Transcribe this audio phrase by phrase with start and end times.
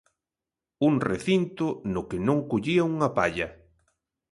[0.87, 3.47] Un recinto no que non collía unha palla.